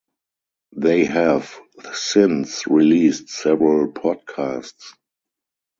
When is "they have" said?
0.75-1.59